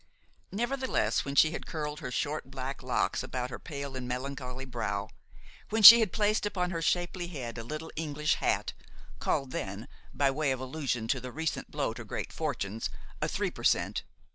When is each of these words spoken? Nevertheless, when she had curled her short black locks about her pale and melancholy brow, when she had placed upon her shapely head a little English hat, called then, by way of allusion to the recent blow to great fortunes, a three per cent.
Nevertheless, 0.51 1.25
when 1.25 1.35
she 1.35 1.51
had 1.51 1.67
curled 1.67 1.99
her 1.99 2.09
short 2.09 2.49
black 2.49 2.81
locks 2.81 3.21
about 3.21 3.51
her 3.51 3.59
pale 3.59 3.95
and 3.95 4.07
melancholy 4.07 4.65
brow, 4.65 5.09
when 5.69 5.83
she 5.83 5.99
had 5.99 6.11
placed 6.11 6.43
upon 6.43 6.71
her 6.71 6.81
shapely 6.81 7.27
head 7.27 7.59
a 7.59 7.63
little 7.63 7.91
English 7.95 8.33
hat, 8.37 8.73
called 9.19 9.51
then, 9.51 9.87
by 10.11 10.31
way 10.31 10.49
of 10.49 10.59
allusion 10.59 11.07
to 11.09 11.21
the 11.21 11.31
recent 11.31 11.69
blow 11.69 11.93
to 11.93 12.03
great 12.03 12.33
fortunes, 12.33 12.89
a 13.21 13.27
three 13.27 13.51
per 13.51 13.63
cent. 13.63 14.01